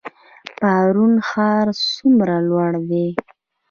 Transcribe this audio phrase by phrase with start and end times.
[0.59, 3.07] پارون ښار څومره لوړ دی؟